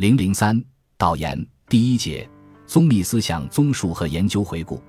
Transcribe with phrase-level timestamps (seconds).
[0.00, 0.58] 零零三
[0.96, 2.26] 导言第一节：
[2.66, 4.82] 宗密思想综述和研究回顾。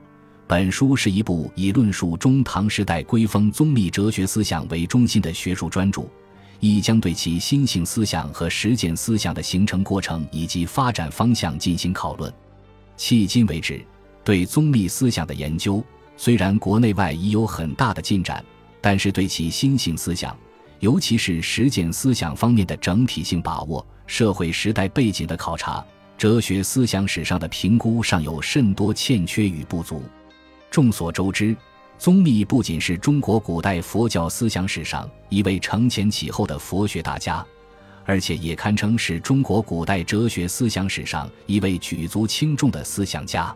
[0.47, 6.03] 本书是一部以论述中唐时代归封宗密哲学思想为中心的学术专著，
[6.61, 12.33] 亦将对其心性思想和实践思想的形成过程以及发展方向进行讨论。
[12.97, 13.85] 迄今为止，
[14.23, 15.83] 对宗密思想的研究
[16.15, 18.41] 虽然国内外已有很大的进展，
[18.79, 20.33] 但是对其心性思想，
[20.79, 23.85] 尤其是实践思想方面的整体性把握。
[24.11, 25.81] 社会时代背景的考察，
[26.17, 30.03] 哲学思想史上的评估尚有甚多欠缺与不足。
[30.69, 31.55] 众所周知，
[31.97, 37.43] 宗密不仅是中国古代佛教思想史上一位承前启后的佛学大家，
[38.03, 43.55] 而且也堪称是中国古代哲学思想史上一位举足轻重的思想家。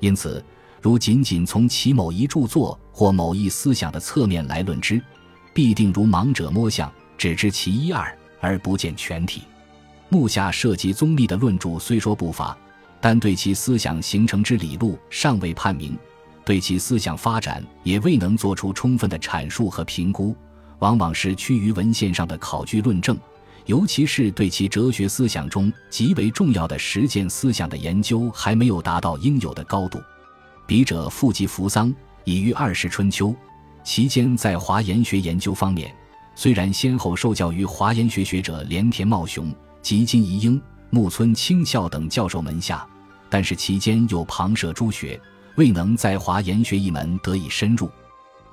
[0.00, 0.44] 因此，
[0.82, 5.00] 如仅仅从其某一著作或某一思想的侧面来论之，
[5.54, 9.42] 必定如盲者摸象，只知其一二而不见全体。
[10.08, 12.56] 目下涉及宗密的论著虽说不乏，
[13.00, 15.96] 但对其思想形成之理路尚未判明，
[16.44, 20.36] 对其思想发展也未能做出充分的阐述和评估，
[20.78, 23.18] 往往是趋于文献上的考据论证，
[23.66, 30.00] 尤其是对其哲学思想中极为重要的实践思想的研究还没有达到应有的高度。
[30.66, 31.92] 笔者复记扶桑
[32.24, 33.34] 已于二世春秋
[33.82, 35.94] 期间，在华严学研究方面，
[36.34, 39.52] 虽然先后受教于华严学学者连田茂雄。
[39.84, 42.86] 及金宜英、木村清孝等教授门下，
[43.28, 45.20] 但是其间又旁涉诸学，
[45.56, 47.90] 未能在华研学一门得以深入。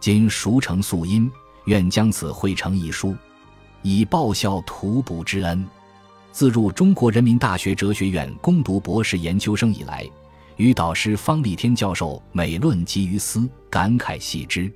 [0.01, 1.31] 今熟成素因，
[1.65, 3.15] 愿将此汇成一书，
[3.81, 5.65] 以报效图补之恩。
[6.33, 10.05] 自入中国人民大学哲学院攻读博士研究生以来，
[10.57, 14.69] 与导师方立天教授每论及于思，感慨系之，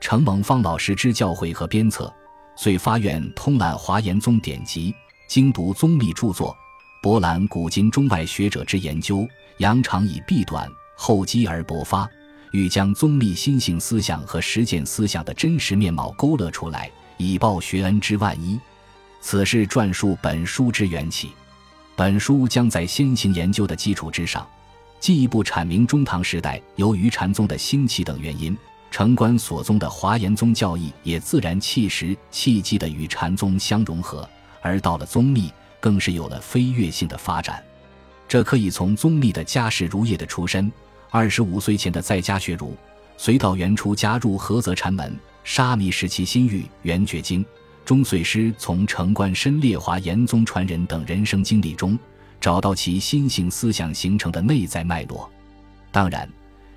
[0.00, 2.12] 承蒙方老师之教诲和鞭策，
[2.56, 4.94] 遂发愿通览华严宗典籍。
[5.28, 6.56] 精读宗密著作，
[7.02, 12.08] 博览古今中外学者之研究，扬长以避短，厚积而薄发，
[12.52, 18.58] 欲将宗密心性思想和实践思想的真实面貌勾勒出来，以报学恩之万一。
[19.20, 21.32] 此是撰述本书之缘起。
[21.94, 24.48] 本书将在先行研究的基础之上，
[24.98, 28.56] 进一步阐明中唐时代由于禅宗的兴起等原因，
[28.90, 34.26] 城关所宗的华严宗教义也自然契时契机的与禅宗相融合。
[34.68, 37.64] 而到了宗密，更是有了飞跃性的发展。
[38.28, 40.70] 这可以从宗密的家世儒业的出身，
[41.10, 42.76] 二十五岁前的在家学儒，
[43.16, 47.42] 隋到元初加入菏泽禅门，沙弥时期心欲圆觉经，
[47.86, 51.98] 中岁师从城关深列华严宗传人等人生经历中，
[52.38, 55.30] 找到其心性思想形成的内在脉络。
[55.90, 56.28] 当然，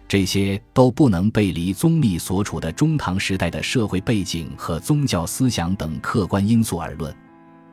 [0.07, 7.13] 这些都不能背离宗密所处的中唐时代的社会背景和宗教思想等客观因素而论。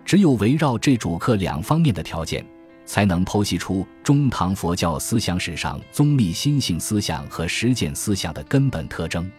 [0.08, 2.42] 只有围绕这主客两方面的条件，
[2.86, 9.30] 才能剖析出中唐佛教思想史上宗密心性思想和实践思想的根本特征。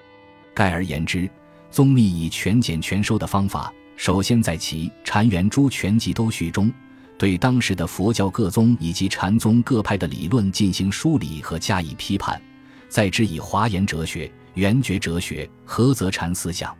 [0.53, 1.27] 概而言之，
[1.71, 6.71] 宗密以全简全收的方法，首先在其《禅圆诸全集都序》中，
[7.17, 12.39] 对当时的佛教各宗以及禅宗各派的理论进行梳理和加以批判，
[12.87, 16.77] 再之以华严哲学、圆觉哲学、菏泽禅思想。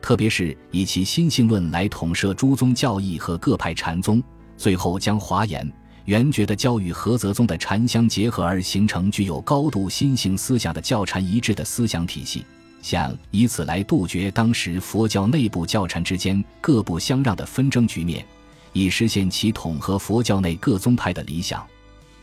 [0.00, 4.22] 特别是以其心性论来统摄诸宗教义和各派禅宗，
[4.56, 5.70] 最后将华严、
[6.04, 12.44] 圆觉的教与菏泽宗的禅相结合，而形成具有高度心性思想的教禅一致的思想体系，
[12.80, 18.24] 想以此来杜绝当时佛教内部教禅之间各不相让的纷争局面，
[18.72, 21.66] 以实现其统合佛教内各宗派的理想。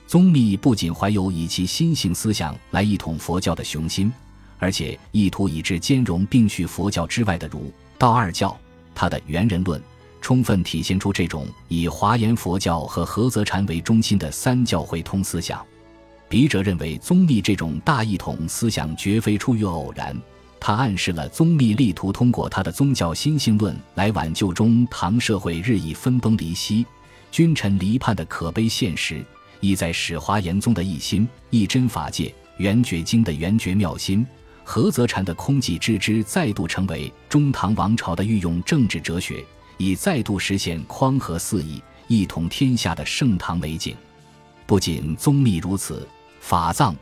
[0.08, 4.12] 宗密不仅怀有以其心性思想来一统佛教的雄心。
[4.58, 8.58] 而且意图以致兼容并蓄佛教之外的儒道二教，
[8.94, 9.82] 他的元人论
[10.22, 15.64] 充分体现出这种以华严佛教和菏泽禅为中心的三教会通思想。
[16.28, 20.20] 笔者认为，宗密这种大一统思想绝非出于偶然，
[20.60, 26.84] 他暗示了宗密力图通过他的宗教心性论来挽救中唐社会日益分崩离析、
[27.30, 29.24] 君臣离叛的可悲现实，
[29.60, 34.26] 意在使华严宗的一心一真法界、圆觉经的圆觉妙心。
[34.66, 39.46] 菏泽禅的空寂之知再度成为中唐王朝的御用政治哲学，
[39.78, 43.96] 以再度实现匡和四夷、一统天下的盛唐美景。
[44.66, 46.06] 不仅宗密如此，
[46.40, 46.96] 法藏、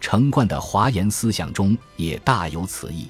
[0.00, 3.08] 成贯的华严思想中也大有此意。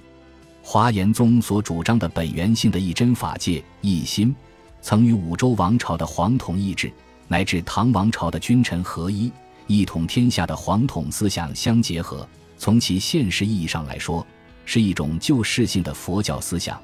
[0.60, 4.34] 华严宗所主张的本源性的一真法界、一心，
[4.82, 6.92] 曾与五周王朝的皇统意志，
[7.28, 9.32] 乃至唐王朝的君臣合一、
[9.68, 12.28] 一统天下的皇统思想相结合。
[12.60, 14.24] 从其现实意义上来说，
[14.66, 16.78] 是一种救世性的佛教思想，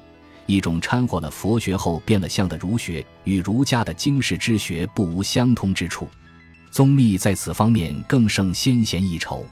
[0.47, 6.09] 一种掺和了佛学后变了相的儒学，与儒家的经世之学不无相通之处。
[6.71, 9.45] 宗密在此方面更胜先贤一筹，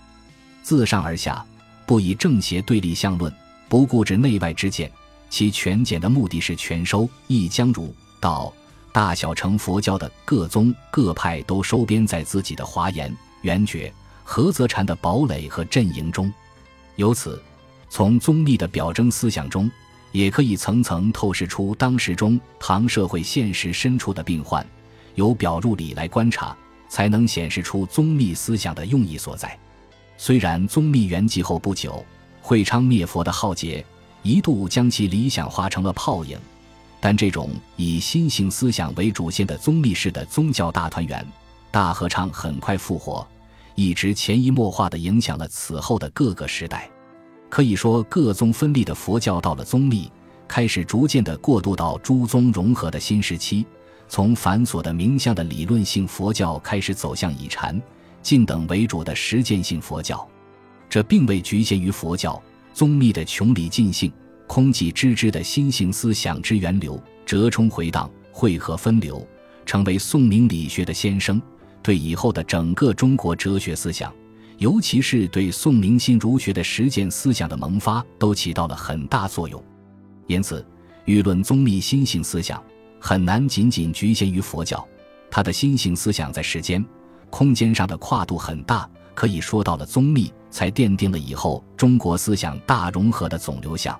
[0.63, 1.45] 自上而下，
[1.85, 3.31] 不以正邪对立相论，
[3.69, 4.91] 不顾之内外之见，
[5.29, 8.51] 其全简的目的是全收，一将儒道
[8.91, 13.93] 大小乘佛教的各宗各派都收编在自己的华严、圆觉、
[14.25, 16.31] 菏泽禅的堡垒和阵营中。
[16.95, 17.41] 由此，
[17.89, 19.69] 从宗密的表征思想中。
[20.11, 24.65] 也可以层层透视出当时中唐社会现实深处的病患，
[25.15, 26.55] 由表入里来观察，
[26.87, 29.59] 才能显示出宗密思想的用意所在。
[30.17, 32.01] 虽然宗密圆寂后不久，
[32.41, 33.85] 会昌灭佛的浩劫
[34.21, 36.39] 一度将其理想化成了泡影，
[37.01, 41.27] 但这种以新兴思想为主线的宗密式的宗教大团圆、
[41.71, 43.27] 大合唱很快复活，
[43.75, 46.89] 一直潜移默化地影响了此后的各个时代。
[47.49, 50.11] 可以说，各宗分立的佛教到了宗密，
[50.47, 53.65] 开始逐渐的过渡到诸宗融合的新时期。
[54.07, 57.81] 从繁琐的名相的理论性佛教开始走向以禅、
[58.21, 60.27] 静等为主的实践性佛教。
[60.87, 62.41] 这并未局限于佛教
[62.73, 64.11] 宗密的穷理尽性、
[64.47, 69.25] 空寂之之的新型思想之源流，折冲回荡、汇合分流，
[69.65, 71.41] 成为宋明理学的先声，
[71.85, 74.11] 对以后的整个中国哲学思想。
[74.57, 79.61] 尤其是对宋明心儒学的实践思想的萌发，都起到了很大作用。
[80.27, 80.65] 因此，
[81.05, 82.63] 舆论宗密新性思想
[82.99, 84.87] 很难仅仅局限于佛教，
[85.29, 86.83] 他的新性思想在时间、
[87.29, 93.99] 空间上的跨度很大，可以说到了宗密，才奠定了以后中国思想大融合的总流向。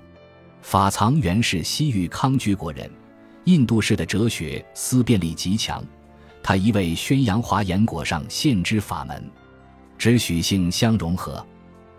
[0.62, 2.90] 法藏原是西域康居国人，
[3.44, 5.84] 印度式的哲学思辨力极强，
[6.46, 9.20] 他一味宣扬华严果上现之法门。
[9.98, 11.44] 只许性相融合，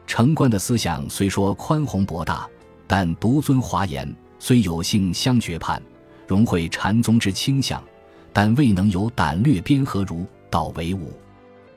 [0.06, 2.48] 成观的思想虽说宽宏博大，
[2.88, 4.08] 但独尊华严；
[4.40, 5.84] 虽有性相决判，
[6.26, 7.84] 融会禅宗之倾向，
[8.32, 11.12] 但未能有胆略边合儒道为伍。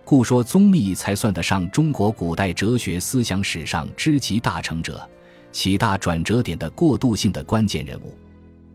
[0.04, 5.04] 故说宗密才算得上中国古代哲学思想史上之极大成者，
[5.50, 8.16] 起大转折点的过渡性的关键人物。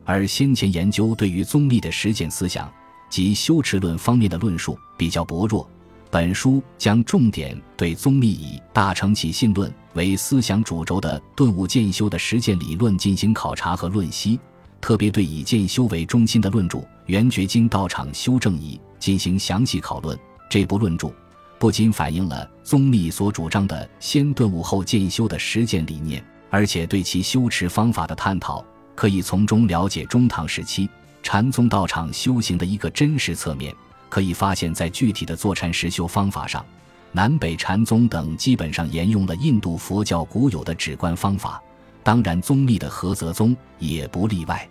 [0.03, 2.69] 而先前研究对于宗密的实践思想
[3.09, 5.69] 及修持论方面的论述比较薄弱。
[6.11, 14.39] 本书将重点对宗密以大乘起信论为思想主轴的顿悟渐修的实践理论进行考察和论析，
[14.79, 20.17] 特别对以渐修为中心的论著《圆觉经道场修正仪》进行详细讨论。
[20.49, 21.11] 这部论著
[21.59, 28.63] 不仅反映了宗密所主张的先顿悟后渐修的实践理念，而且对其修持方法的探讨，
[28.93, 30.87] 可以从中了解中唐时期
[31.25, 33.73] 禅宗道场修行的一个真实侧面。
[34.09, 36.63] 可以发现，在具体的坐禅实修方法上，
[37.11, 41.59] 南北禅宗等基本上沿用了印度佛教古有的止观方法，
[42.03, 44.69] 当然宗密的菏泽宗也不例外。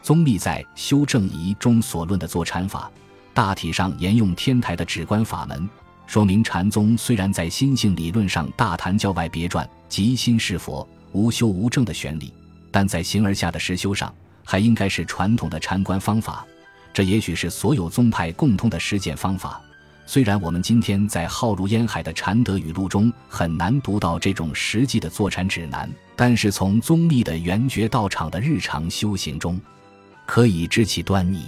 [0.00, 2.88] 宗密在《修正仪》中所论的坐禅法，
[3.34, 5.68] 大体上沿用天台的止观法门，
[6.06, 12.32] 说明禅宗虽然在心性理论上大谈教外别传、即心是佛、无修无证的玄理，
[12.70, 14.14] 但在形而下的实修上，
[14.50, 16.42] 还应该是传统的禅观方法。
[16.90, 19.60] 这也许是所有宗派共通的实践方法。
[20.06, 25.86] 虽然我们今天在浩如烟海的禅德语录中很难读到这种实际的坐禅指南，
[26.16, 29.60] 但是从宗密的圆觉道场的日常修行中，
[30.24, 31.44] 可以知其端倪。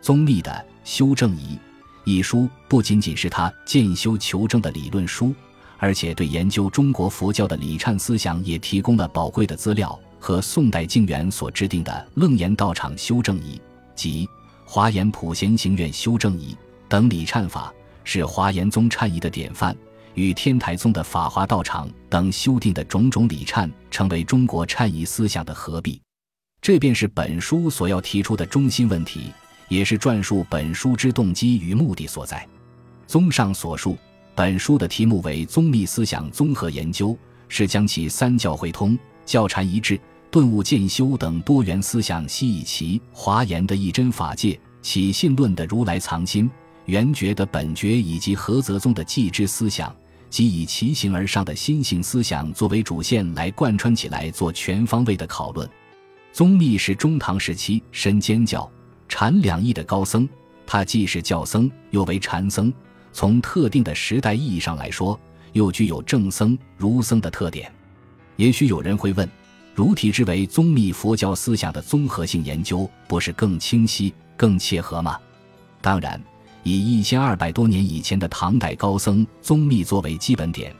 [0.00, 0.52] 宗密的
[0.84, 1.56] 《修正仪》
[2.04, 5.34] 一书不仅仅是他建修求证的理论书，
[5.76, 9.98] 而且对研究中国佛教的礼忏思想也提供了宝贵的资料。
[10.18, 13.56] 和宋代净元所制定的《楞严道场修正仪》
[13.94, 14.28] 及。
[14.70, 16.54] 华严普贤行愿修正仪
[16.90, 17.72] 等礼忏法
[18.04, 19.74] 是华严宗忏仪的典范，
[20.12, 25.98] 与天台宗的法华道场等修订的种种礼忏成为中国忏仪思想的合璧。
[26.60, 29.32] 这便是本书所要提出的中心问题，
[29.68, 32.46] 也是撰述本书之动机与目的所在。
[33.06, 33.96] 综上所述，
[34.34, 37.16] 本书的题目为“宗密思想综合研究”，
[37.48, 38.98] 是将其三教会通、
[39.28, 40.00] 教禅一致。
[40.30, 46.50] 顿悟渐修等多元思想，系以其华严的一真法界、起信论的如来藏心、
[46.86, 49.94] 圆觉的本觉以及菏泽宗的寂之思想，
[50.28, 55.68] 即以其形而上的心性思想作为主线来贯穿起来，做全方位的讨论。
[56.30, 58.70] 宗密是中唐时期身兼教
[59.08, 60.28] 禅两义的高僧，
[60.66, 62.70] 他既是教僧，又为禅僧。
[63.14, 65.18] 从特定的时代意义上来说，
[65.54, 67.72] 又具有正僧、儒僧的特点。
[68.38, 69.28] 也许有人会问。
[69.74, 75.16] 如体之为宗密佛教思想的综合性研究，不是更清晰、更切合吗？
[75.80, 76.20] 当然，
[76.64, 80.74] 以一千二百多年以前的唐代高僧宗密作为基本点，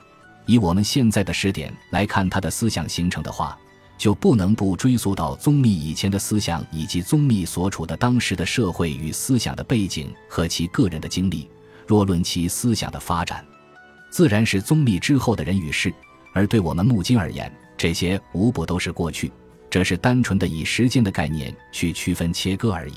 [0.46, 3.56] 以我们现在的时点来看他的思想形成的话，
[3.96, 11.48] 就不能不追溯到宗密以前的思想以及宗密所处的当时的社会与思想的背景和其个人的经历。
[11.86, 13.44] 若论其思想的发展，
[14.10, 15.90] 自然是宗密之后的人与事；
[16.38, 19.32] 而对我们目今而言，这些无不都是过去。
[19.68, 22.94] 这是单纯的以时间的概念去区分切割而已。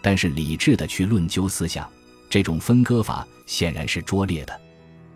[0.00, 1.86] 但是理智的去论究思想，
[2.30, 4.58] 这种分割法显然是拙劣的，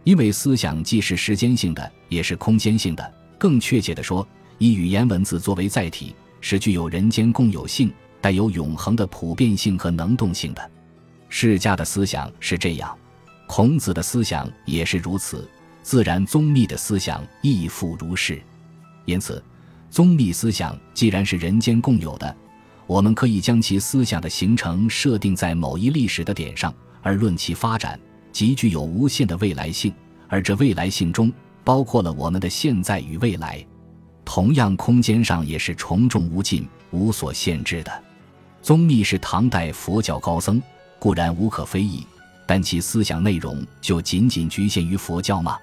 [0.05, 3.14] 因为思想既是时间性的，也是空间性的。
[3.38, 4.26] 更确切的说，
[4.59, 10.71] 以语言文字作为载体，是具有人间共有性、带有永恒的普遍性和能动性的。
[11.31, 12.95] 释迦的思想是这样。
[13.47, 15.49] 孔子的思想也是如此，
[15.83, 18.41] 自然宗密的思想亦复如是。
[19.05, 19.43] 因此，
[19.91, 22.37] 宗密思想既然是人间共有的，
[22.87, 26.73] 我们可以将其思想的形成设定在某一历史的点上，
[27.03, 27.99] 而论其发展，
[28.31, 29.93] 即具有无限的未来性。
[30.29, 31.31] 而这未来性中
[31.62, 33.65] 包括了我们的现在与未来，
[34.25, 38.05] 同样空间上也是重重无尽、无所限制的。
[38.62, 40.62] 宗密是唐代佛教高僧，
[40.99, 42.07] 固然无可非议。
[42.47, 45.59] 但其思想内容就仅仅局限于佛教吗？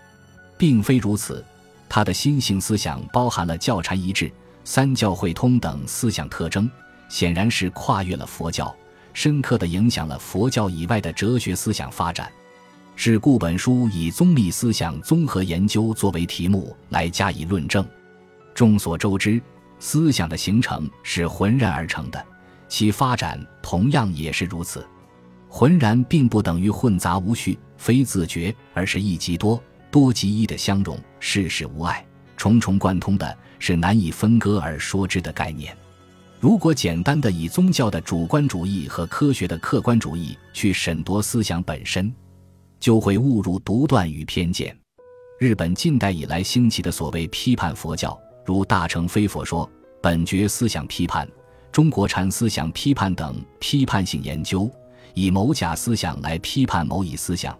[0.59, 1.43] 并非如此，
[1.87, 4.29] 他的新性思想包含了教禅一致、
[4.65, 6.69] 三教会通等思想特征，
[7.07, 8.75] 显然是跨越了佛教，
[9.13, 12.29] 深刻地影响了佛教以外的哲学思想发展。
[12.97, 17.87] 是故本书以宗密思想综合研究作为题目来加以论证。
[18.53, 19.41] 众所周知，
[19.79, 22.21] 思想的形成是浑然而成的，
[22.67, 24.85] 其发展同样也是如此。
[25.47, 29.59] 浑然并不等于混杂无序、非自觉，而是一即多、
[29.91, 32.05] 多极一的相融，世事无碍，
[32.37, 35.75] 重重贯通的，是难以分割而说之的概念。
[36.39, 42.13] 如果简单的以宗教的主观主义和科学的客观主义去审夺思想本身，
[42.79, 44.73] 就会误入独断与偏见。
[45.39, 49.69] 日本近代以来兴起的所谓批判佛教，如大乘非佛说、
[50.01, 51.27] 本觉思想批判、
[51.71, 54.69] 中国禅思想批判等批判性研究。
[55.15, 57.57] 以某甲思想来批判某乙思想，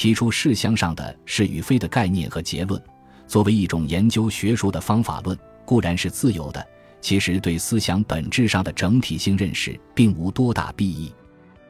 [0.00, 2.82] 提出事相上的是与非的概念和结论，
[3.26, 6.66] 作为一种研究学术的方法论，固然是自由的，
[7.02, 11.12] 其实对思想本质上的整体性认识并无多大裨益。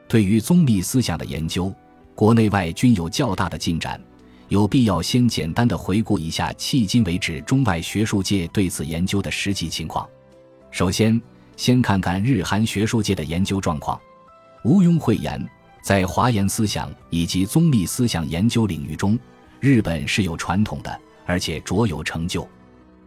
[0.07, 1.75] 对于宗密思想的研究，
[2.15, 4.01] 国内外均有较大的进展，
[4.47, 10.07] 有必要先简单的回顾一下迄今为止中外学术界对此研究的实际情况。
[10.69, 11.21] 首先，
[11.57, 13.99] 先看看日韩学术界的研究状况。
[14.63, 15.45] 毋庸讳言，
[15.81, 19.17] 在华严思想以及宗密思想研究领域中，
[19.59, 22.47] 日本是有传统的，而且卓有成就。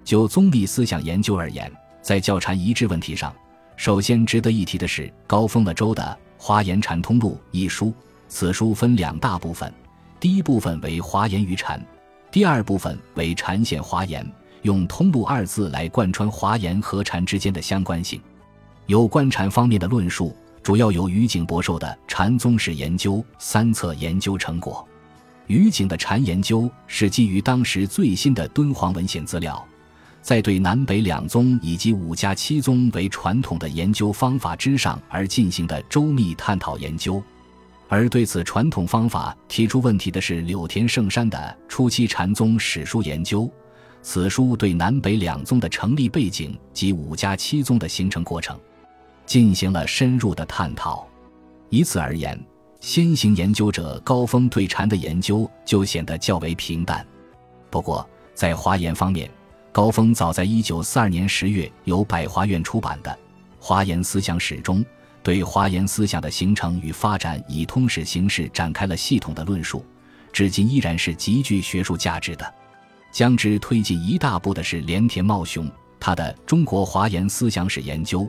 [0.05, 3.33] 就宗密思想研究而言，在教禅一致问题上，
[3.77, 6.03] 首先值得一提的是高峰的周的
[6.43, 7.95] 《华严禅通录》一书。
[8.29, 9.73] 此书分两大部分，
[10.19, 11.81] 第一部分为华严与禅，
[12.33, 14.29] 第二部分为禅显华严，
[14.63, 18.21] 用“通路”二字来贯穿华严和禅之间的相关性。
[18.87, 20.37] 有关禅方面的论述。
[20.65, 24.89] 主要由于景博授的《禅宗史研究》三册研究成果。
[25.47, 29.63] 于景的禅研究是基于当时最新的敦煌文献资料，
[30.23, 37.23] 在对南北两宗以及五家七宗为传统的研究方法之上而进行的周密探讨研究。
[37.87, 41.37] 而对此传统方法提出问题的是柳田圣山的
[41.69, 43.43] 《初期禅宗史书研究》，
[44.01, 48.59] 此书对南北两宗的成立背景及五家七宗的形成过程。
[49.27, 51.07] 进行了深入的探讨，
[51.71, 52.39] 以此而言，
[52.81, 57.05] 先行研究者高峰对禅的研究就显得较为平淡。
[57.71, 59.31] 不过，在华严方面，
[59.73, 63.11] 高峰早在一九四二年十月由百华院出版的
[63.59, 64.85] 《华严思想史》中，
[65.23, 69.85] 对华严思想的形成与发展以通史形式展开了系统的论述，
[70.33, 72.55] 至今依然是极具学术价值的。
[73.11, 78.21] 将之推进一大步的是连田茂雄，他的《中国华严思想史研究》。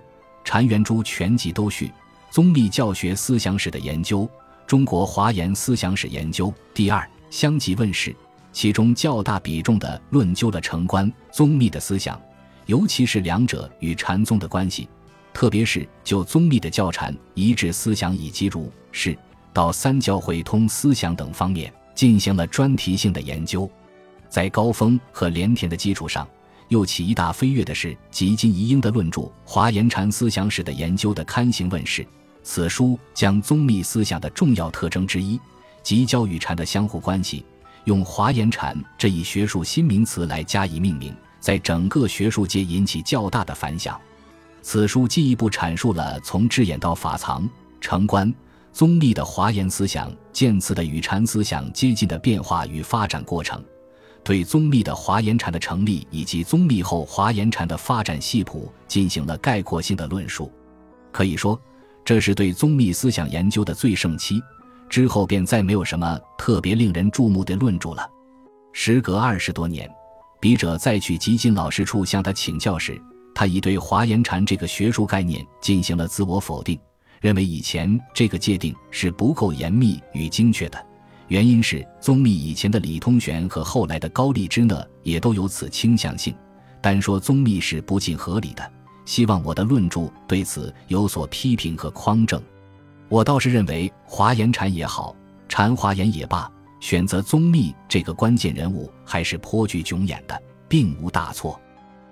[0.46, 1.92] 禅元珠全集都序，
[2.30, 4.30] 宗密教学思想史的研究，
[4.68, 8.16] 中国华严思想史研究第二相继问世，
[8.54, 12.22] 其中较大比重的论究了成观宗密的思想，
[12.68, 14.88] 尤其是两者与禅宗的关系，
[15.34, 19.18] 特别是就宗密的教禅一致思想以及儒释
[19.52, 23.70] 道三教会通思想等方面进行了专题性的研究，
[24.30, 26.26] 在高峰和连田的基础上。
[26.70, 32.06] 又起一大飞跃的是吉金宜英的论著《华严禅思想史》的研究的刊行问世。
[32.44, 35.40] 此书将宗密思想的重要特征之一
[35.82, 37.44] 即教与禅的相互关系，
[37.86, 44.00] 用华严禅这一学术新名词来加以命名，在整个学术界引起较大的反响。
[44.62, 47.48] 此书进一步阐述了从智眼到法藏
[47.80, 48.34] 成观
[48.74, 53.64] 宗密的华严思想渐次的与禅思想接近的变化与发展过程。
[54.26, 60.52] 对宗密的华严禅的成立以及宗密后华严禅的发展系谱进行了概括性的论述。
[61.12, 61.58] 可以说，
[62.04, 64.42] 这是对宗密思想研究的最盛期。
[64.90, 68.10] 之后便再没有什么特别令人注目的论著了。
[68.74, 69.88] 时隔二十多年，
[70.40, 73.00] 笔者再去吉金老师处向他请教时，
[73.34, 76.80] 他已对华严禅这个学术概念进行了自我否定，
[77.22, 80.84] 认为以前这个界定是不够严密与精确的。
[81.28, 86.36] 原因是宗密以前的李通玄和后来的高丽之呢也都有此倾向性，
[86.82, 88.72] 单说宗密是不尽合理的。
[89.06, 92.42] 希望我的论著对此有所批评和匡正。
[93.08, 95.16] 我倒是认为华严禅也好，
[95.48, 101.60] 禅华严也罢，选择宗密这个关键人物还是颇具炯眼的，并无大错。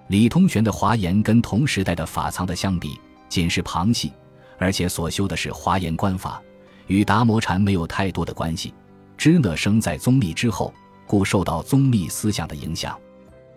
[0.07, 4.11] 李通玄的华严跟同时代的法藏的相比，仅是旁系，
[4.59, 6.41] 而且所修的是华严观法，
[6.85, 8.73] 与达摩禅没有太多的关系。
[9.17, 10.73] 支那生在宗密之后，
[11.05, 12.97] 故受到宗密思想的影响，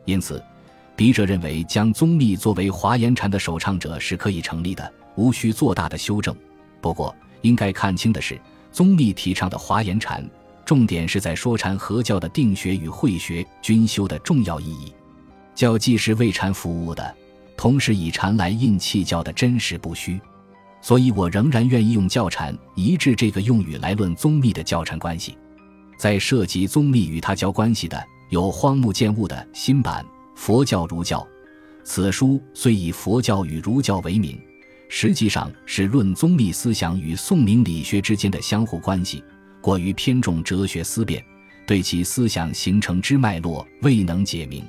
[0.05, 0.43] 因此，
[0.95, 6.35] 笔者认为将宗密作为华严禅的首倡者是可以成立的，无需做大的修正。
[6.81, 10.25] 不过，应该看清的是，宗密提倡的华严禅，
[10.65, 14.93] 重点是在说禅合教的定学与会学均修的重要意义。
[15.55, 17.15] 教既是为禅服务的，
[17.57, 20.21] 同时以禅来印气教的真实不虚。
[20.83, 25.37] 所以我仍然愿意用教禅一致这个用语来论宗密的教禅关系。
[25.97, 31.21] 在涉及宗密与他教关系的，有荒木见悟的新版《佛教儒教》，
[31.85, 34.39] 此书虽以佛教与儒教为名。
[34.89, 39.23] 实际上是论宗密思想与宋明理学之间的相互关系，
[39.61, 41.25] 过于偏重哲学思辨，
[41.67, 44.65] 对其思想形成之脉络未能解明。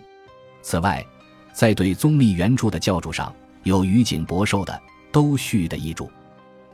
[0.64, 1.06] 此外，
[1.54, 3.32] 在对宗密原著的教注上，
[3.62, 4.82] 有于景博寿的
[5.12, 6.10] 都序的译注。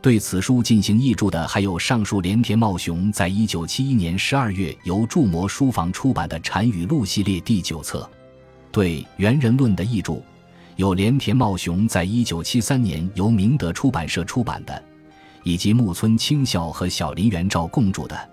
[0.04, 8.08] 对此书进行译注的，还有上述连田茂雄在一九七一年十二月由铸模书房出版的《禅语录》系列第九册。
[8.70, 10.22] 对《猿人论》的译注。
[10.76, 14.84] 有连田茂雄在一九七三年由明德出版社出版的，
[15.44, 18.30] 以及木村清孝和小林元照共著的，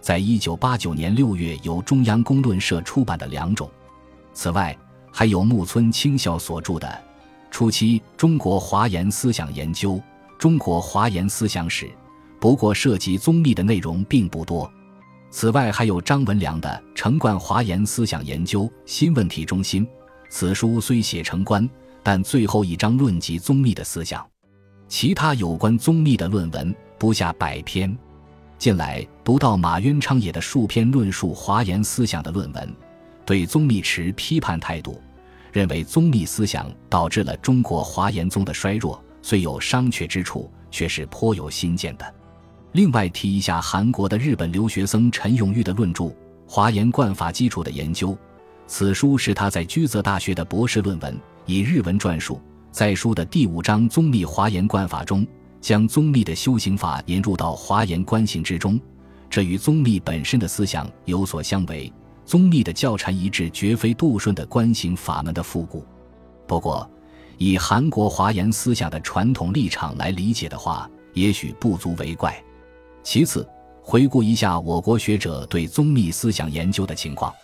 [0.00, 3.70] 在一九八九年六月由中央公论社出版的两种。
[4.34, 4.76] 此外，
[5.12, 6.88] 还有木村清孝所著的
[7.48, 9.92] 《初期中国华严思想研究》
[10.42, 11.86] 《中国华严思想史》，
[12.40, 14.68] 不过涉及宗密的内容并不多。
[15.30, 19.86] 此外，还有张文良的《成贯华严思想研究新问题中心》，
[20.28, 21.70] 此书虽写成观。
[22.02, 24.28] 但最后一章论及宗密的思想，
[24.88, 27.96] 其他有关宗密的论文不下百篇。
[28.58, 32.74] 近来读到马渊昌也的数篇论述华严思想的论文，
[33.24, 35.00] 对宗密持批判态度，
[35.52, 42.14] 认为宗密思想导致了中国华严宗的衰弱，虽有商榷之处，却是颇有新见的。
[42.72, 46.04] 另外提一下韩国的日本留学生陈永玉的论著
[46.46, 48.10] 《华严贯法基础的研究》，
[48.66, 51.18] 此书是他在居泽大学的博士论文。
[51.44, 55.26] 以日文撰述，在书的第五章宗密华严观法中，
[55.60, 58.80] 将宗密的修行法引入到华严观行之中，
[59.28, 61.92] 这与宗密本身的思想有所相违。
[62.24, 65.84] 宗密的教禅一致，绝非杜顺的观行法门的复古。
[66.46, 66.88] 不过，
[67.42, 72.40] 以韩国华严思想的传统立场来理解的话，也许不足为怪。
[73.02, 73.44] 其次，
[73.82, 77.34] 回顾一下我国学者对宗密思想研究的情况，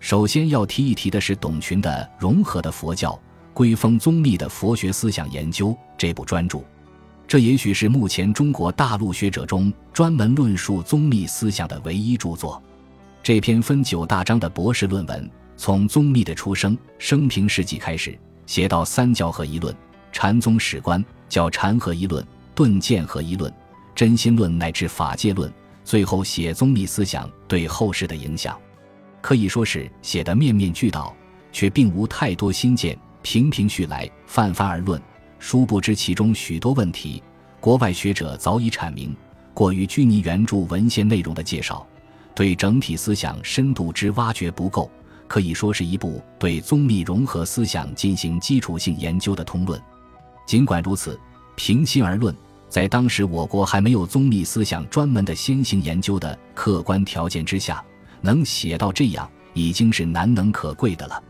[0.00, 3.10] 首先要提一提的是董群的《融合的佛教》。
[3.52, 6.60] 归封宗密的佛学思想研究这部专著，
[7.28, 12.60] 这也许是目前中国大陆学者中专门论述宗密思想的唯一著作。
[13.22, 19.74] 这篇分九大章的博士论文，从宗密的出生、生平事迹开始，写到三教合一论、
[20.12, 23.52] 禅宗史观、叫禅合一论、顿渐合一论、
[23.94, 25.52] 真心论乃至法界论，
[25.84, 28.58] 最后写宗密思想对后世的影响，
[29.20, 31.14] 可以说是写得面面俱到，
[31.52, 32.98] 却并无太多新见。
[33.22, 35.00] 平平叙来，泛泛而论，
[35.38, 37.22] 殊不知其中许多问题，
[37.58, 39.16] 国外学者早已阐明。
[39.54, 41.86] 过于拘泥原著文献内容的介绍，
[42.34, 44.90] 对整体思想深度之挖掘不够，
[45.34, 49.82] 可以说是一部对宗密融合思想进行基础性研究的通论。
[50.46, 51.18] 尽管如此，
[51.56, 52.32] 平心而论，
[52.68, 57.84] 在当时我国还没有宗密思想专门的先行研究的客观条件之下，
[58.20, 61.20] 能写到这样，已经是难能可贵的了。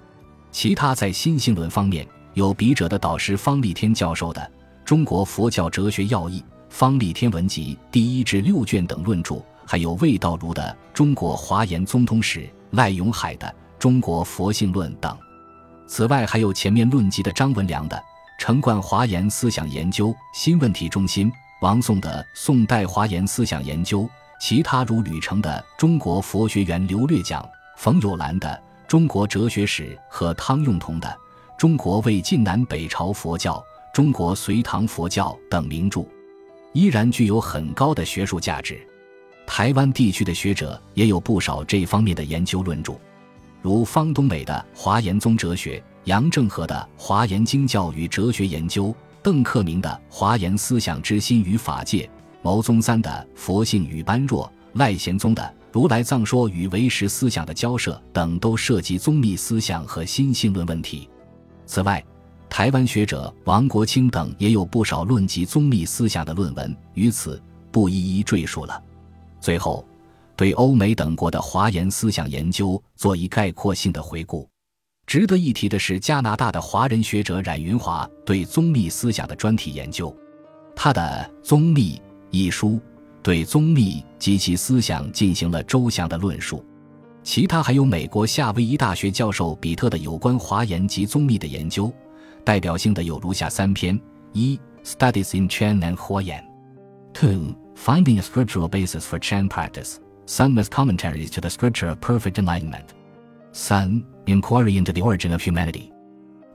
[0.53, 4.43] 其他在心性论方面，有笔者的导师方立天教授的
[4.85, 10.63] 《中国佛教哲学要义》《方立天文集》第一至六卷等论著，还有魏道儒的
[10.93, 12.41] 《中国华严宗通史》、
[12.73, 13.47] 赖永海的
[13.85, 15.15] 《中国佛性论》等。
[15.87, 17.95] 此外，还有前面论及的张文良的
[18.39, 24.01] 《成贯华严思想研究新问题中心》、王颂的《宋代华严思想研究》，
[24.41, 27.43] 其他如吕澄的《中国佛学源流略讲》、
[27.77, 28.59] 冯友兰的。
[28.89, 31.07] 中国哲学史》和汤用彤的
[31.59, 33.57] 《中国魏晋南北朝佛教》
[33.93, 36.07] 《中国隋唐佛教》等名著，
[36.73, 38.81] 依然具有很高的学术价值。
[39.47, 42.95] 台湾地区的学者也有不少这方面的研究论著，
[43.65, 48.89] 如方东美的《华严宗哲学》，杨正和的《华严经教与哲学研究》，
[49.23, 52.05] 邓克明的《华严思想之心与法界》，
[52.43, 54.45] 牟宗三的《佛性与般若》，
[54.79, 61.09] 赖贤宗的《如来藏说与唯识思想的交涉》等，都涉及宗密思想和心性论问题。
[61.65, 62.05] 此外，
[62.51, 68.79] 台湾学者王国清等也有不少论及宗密思想的论文，于此不一一赘述了。
[69.41, 69.89] 最后，
[70.37, 74.49] 对欧美等国的华严思想研究做一概括性的回顾。
[75.07, 80.15] 值得一提的是，加拿大的华人学者冉云华对宗密思想的专题研究，
[80.75, 81.97] 他的《宗密》
[82.31, 82.81] 一书
[83.23, 86.65] 对宗密及其思想进行了周详的论述。
[87.23, 91.93] 其他还有美国夏威夷大学教授比特的有关华严及宗密的研究，
[92.45, 93.99] 代表性的有如下三篇：
[94.33, 96.45] 一、Studies in Chan and Huayan。
[97.13, 97.55] Two.
[97.77, 99.97] Finding a scriptural basis for Chan practice.
[100.26, 102.94] Sun with commentaries to the scripture of perfect enlightenment.
[103.52, 105.92] Sun, Inquiry into the origin of humanity.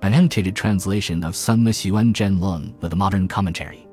[0.02, 3.84] An annotated translation of Sun Yuan Zhen Lung with a modern commentary.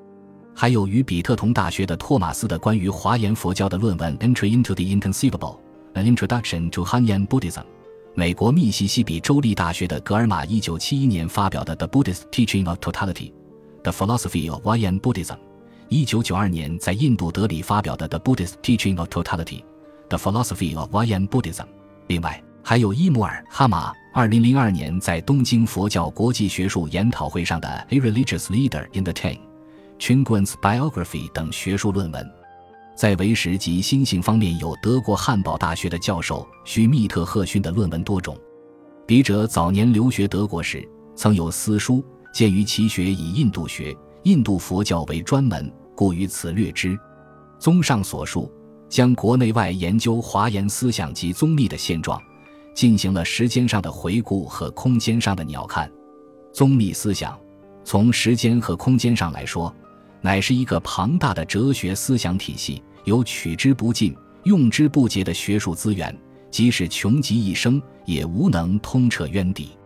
[0.54, 5.58] 还有与比特同大学的托马斯的关于华严佛教的论文《Entry into the Inconceivable:
[5.96, 7.62] An Introduction to Han Buddhism》。
[8.14, 13.32] 美国密西西比州立大学的格尔玛1971年发表的《The Buddhist Teaching of Totality:
[13.84, 15.36] The Philosophy of Huayan Buddhism》。
[15.89, 19.63] 一九九二年在印度德里发表的《The Buddhist Teaching of Totality:
[20.09, 21.63] The Philosophy of Huayan Buddhism》。
[22.09, 29.39] 另外，还有伊姆尔·哈马二零零二年在东京佛教国际学术研讨会上的《A Religious Leader in the Tang:
[30.01, 32.29] Chinguan's Biography》等学术论文。
[32.97, 38.37] 在唯识及心性方面，有德国汉堡大学的教授徐密特赫逊的论文多种。
[39.07, 43.97] 笔者早年留学德国时，曾有私书，鉴于其学以印度学。
[44.27, 46.99] 印度佛教为专门，故于此略之。
[47.61, 48.53] 综上所述，
[48.89, 52.21] 将国内外研究华严思想及宗密的现状，
[52.75, 55.89] 进行了时间上的回顾和空间上的鸟瞰。
[56.53, 57.39] 宗密思想，
[57.85, 59.73] 从时间和空间上来说，
[60.21, 64.13] 乃是一个庞大的哲学思想体系，有取之不尽、
[64.43, 66.13] 用之不竭的学术资源，
[66.51, 69.79] 即使穷极一生，也无能通彻渊底。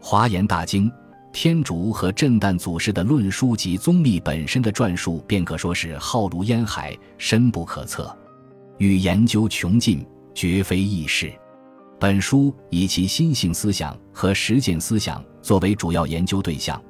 [0.00, 0.88] 华严大经。
[1.32, 8.14] 天竺和震旦祖师的论书及宗密本身的传述，便可说是浩如烟海，深不可测，
[8.78, 11.32] 欲研究穷尽，绝非易事。
[11.98, 16.82] 本书以其心性思想和实践思想作为主要研究对象，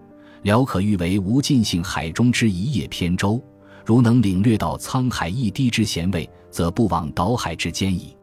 [0.42, 3.42] 辽可誉为无尽性海中之一叶扁舟。
[3.85, 8.16] 如能领略到沧海一滴之咸味，则不枉倒海之艰矣。